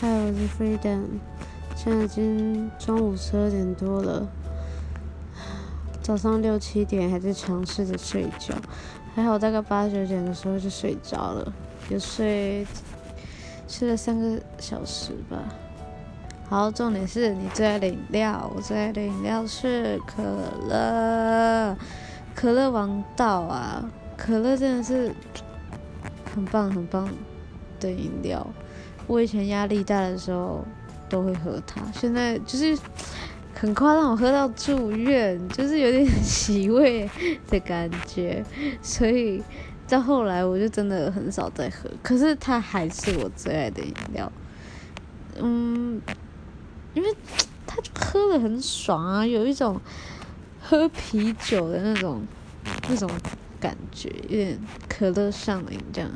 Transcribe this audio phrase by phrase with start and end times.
[0.00, 1.06] 嗨我是 Freedom，
[1.74, 4.28] 现在已经中午十二点多了，
[6.00, 8.54] 早上六七点还在尝试着睡觉，
[9.16, 11.52] 还好大概八九点的时候就睡着了，
[11.88, 12.64] 有睡
[13.66, 15.36] 睡了三个小时吧。
[16.48, 20.22] 好，重点是你最爱的饮料，我最爱的饮料是可
[20.68, 21.76] 乐，
[22.36, 23.90] 可乐王道啊！
[24.16, 25.12] 可乐真的是
[26.32, 27.08] 很棒很棒
[27.80, 28.46] 的饮料。
[29.06, 30.64] 我以前压力大的时候
[31.08, 32.78] 都会喝它，现在就是
[33.54, 37.08] 很快让，我喝到住院，就是有点 洗胃
[37.48, 38.44] 的感觉。
[38.82, 39.42] 所以
[39.88, 44.30] 到后来我就真的很少再喝，可是它还是我最爱的饮料。
[45.40, 46.00] 嗯。
[46.94, 47.14] 因为
[47.64, 49.80] 它就喝的很爽啊，有一种
[50.60, 52.22] 喝啤酒的那种
[52.88, 53.08] 那种
[53.60, 54.58] 感觉，有点
[54.88, 56.10] 可乐上瘾这样。